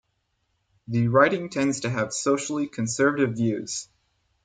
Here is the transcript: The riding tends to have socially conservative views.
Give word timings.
The 0.87 1.09
riding 1.09 1.51
tends 1.51 1.81
to 1.81 1.89
have 1.91 2.11
socially 2.11 2.65
conservative 2.67 3.35
views. 3.35 3.87